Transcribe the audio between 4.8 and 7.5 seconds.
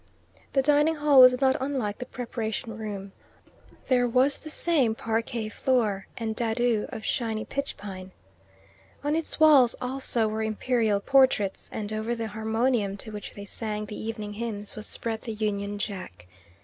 parquet floor, and dado of shiny